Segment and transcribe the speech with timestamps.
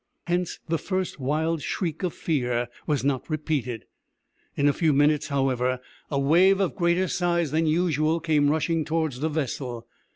[0.25, 3.85] Hence the first wild shriek of fear was not repeated.
[4.55, 9.19] In a few minutes, however, a wave of greater size than usual came rushing towards
[9.19, 9.85] the vessel.